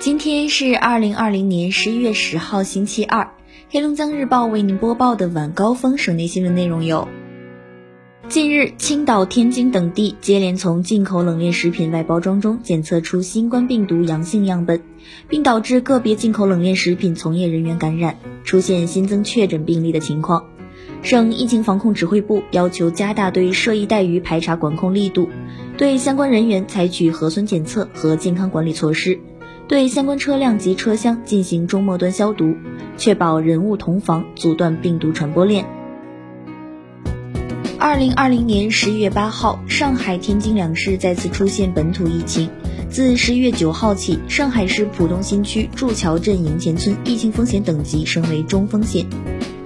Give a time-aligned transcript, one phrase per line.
[0.00, 3.32] 今天是二零二零年十一月十号，星期二。
[3.68, 7.08] 黑龙江日报为您播报的晚高峰省内新闻内容有：
[8.28, 14.80] 近日，青岛、天津等地接连从进口冷链食品外包装中检测出新冠病毒阳性样本，
[15.28, 20.46] 并导致个别进口冷链食品从业人员感染，出现新增确诊病例的情况。
[21.02, 25.28] 省疫情防控指挥部要求加大对涉疫带鱼排查管控力度，
[25.76, 29.18] 对相关人员采取核酸检测和健康管理措施。
[29.68, 32.56] 对相关车辆及车厢进行中末端消毒，
[32.96, 35.66] 确保人物同防，阻断病毒传播链。
[37.78, 42.48] 二零二零年十一月八号，上海、天津两市再次出现本土疫情。
[42.88, 49.04] 自十一月九号起，上海市浦东新区祝桥镇营前村疫情风险等级升为中风险；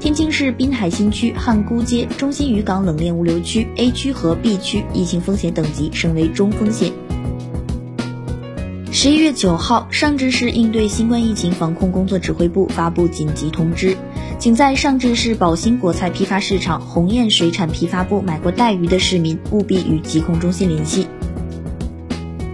[0.00, 6.90] 天津市滨海新区汉沽街中心渔港冷链物流区 A 区和 B 区疫情风险等级升为中风险。
[9.02, 13.96] 十一月九号，上志市应对新冠疫情防控工作指挥部发布紧急通知，
[14.38, 21.08] 请在上志市宝兴果菜批发市场鸿雁水产批发部买过带鱼的市民，务必与疾控中心联系。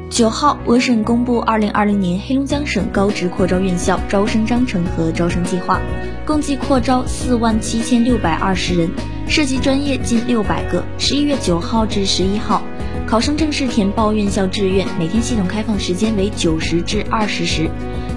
[0.09, 5.79] 九号，我省公布二零二零年黑龙江省高职扩招院校招生章程和招生计划，
[6.25, 8.89] 共计扩招四万七千六百二十人，
[9.29, 10.83] 涉及专业近六百个。
[10.97, 12.63] 十一月九号至十一号。
[13.09, 17.71] 考生正式填报院校志愿，每天系统开放时间为九时至二十时。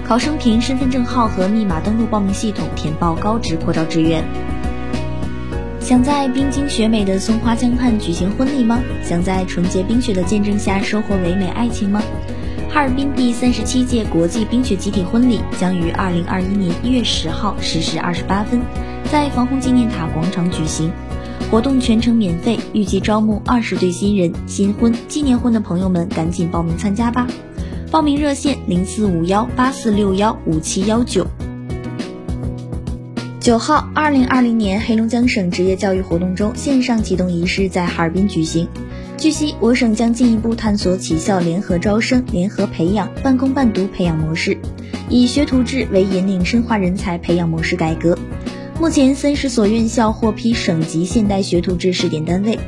[0.04, 4.22] 考生凭身份证号和密码登录报名系统填报高职扩招志愿。
[5.80, 8.82] 想在冰晶雪美的松花江畔举行婚礼吗？
[9.02, 12.02] 想在纯洁冰雪的见证下收获唯美爱情吗？
[12.68, 18.60] 哈尔滨第三十七届国际冰雪集体婚礼将于二零二一年一月十号十时二十八分，
[19.10, 20.92] 在防洪纪念塔广场举行。
[21.52, 27.26] 活动全程免费，预计招募二十对新人、新婚、纪念婚的朋友们赶紧报名参加吧！
[27.90, 31.26] 报名热线零四五幺八四六幺五七幺九。
[33.38, 38.66] 九号，二零二零年黑龙江省职业教育活动周线上启动仪式在哈尔滨举行。
[39.18, 44.56] 据悉，我省将进一步探索企校联合招生、联合培养、半工半读培养模式，
[45.10, 48.16] 以学徒制为引领深化人才培养模式改革。
[48.82, 52.58] 目前三十所院校获批省级现代学徒制试点单位，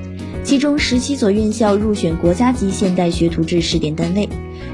[0.45, 4.29] 其中十七所院校入选国家级现代学徒制试点单位，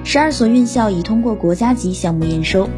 [0.05, 2.69] 十二所院校已通过国家级项目验收。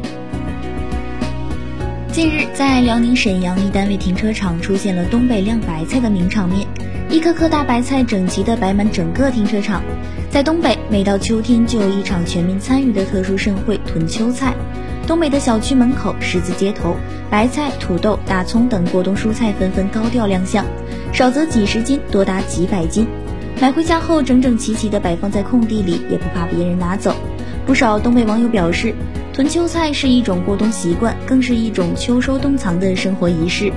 [2.13, 6.65] 近日，在辽宁沈阳一单位停车场出现了“东北晾白菜”的名场面，
[7.09, 9.83] 一颗颗大白菜整齐地摆满整个停车场。
[10.33, 14.55] 在东北，每到秋天就有一场全民参与的特殊盛会——囤秋菜。
[15.05, 16.95] 东北的小区门口、十字街头，
[17.29, 20.65] 白菜、土豆、大葱等过冬蔬菜纷纷高调亮相，
[21.13, 23.05] 少则几十斤，多达几百斤。
[23.61, 27.15] 买回家后，整整齐齐地摆放在空地里，也不怕别人拿走。
[27.67, 28.95] 不少东北网友表示，
[29.33, 33.71] 囤秋菜是一种过冬习惯，更是一种秋收冬藏的生活仪式。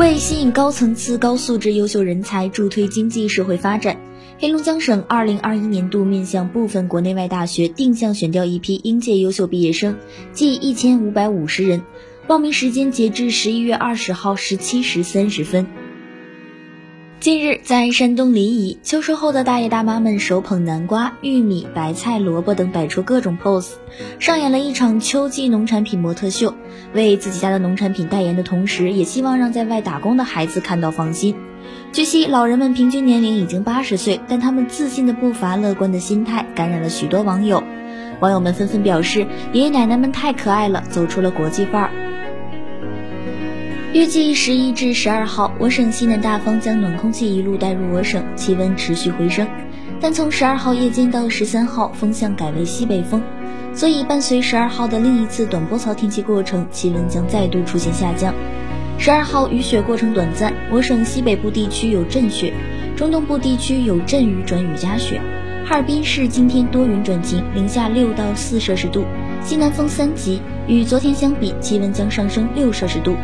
[0.00, 4.00] 为吸引高层次、高素质优秀人才，助推经济社会发展。
[4.38, 9.98] 黑龙江省二零二一年度面向部分国内外大学定向选调一批应届优秀毕业生，
[10.32, 11.82] 计一千五百五十人，
[12.26, 15.66] 报名时间截至十一月二十号十七时三十分。
[17.20, 23.72] 近日，在山东临沂，秋收后的大爷大妈们手捧南瓜、玉米、白菜、萝卜等，摆出各种 pose，
[24.18, 26.54] 上演了一场秋季农产品模特秀，
[26.94, 31.36] 为自己家的农产品代言的同时，也希望让在外打工的孩子看到放心。
[31.92, 37.62] 据悉，老人们平均年龄已经八十岁，但他们自信的步伐、乐观的心态感染了许多网友。
[38.20, 41.90] 网友们纷纷表示，爷爷奶奶们太可爱了，走出了国际范儿。
[43.92, 49.48] 预计十一至十二号，我省西南大风将暖空气一路带入我省，气温持续回升。
[50.00, 53.20] 但从十二号夜间到十三号，风向改为西北风，
[53.74, 58.32] 所以伴随十二号的另一次短波槽天气过程，气温将再度出现下降。
[58.96, 62.54] 十二号雨雪过程短暂，我省西北部地区有阵雪，
[62.96, 65.20] 中东部地区有阵雨转雨夹雪。
[65.66, 69.04] 哈尔滨市今天多云转晴，零下六到四摄氏度，
[69.42, 73.16] 西南风三级，与昨天相比，气温将上升六摄氏度。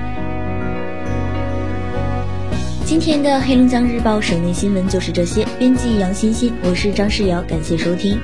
[2.86, 8.16] 今天的黑龙江日报省内新闻就是这些，编辑杨欣欣，我是张世瑶，感谢收听。